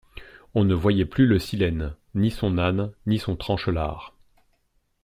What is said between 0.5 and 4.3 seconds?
On ne voyait plus le Silène, ni son âne, ni son tranchelard.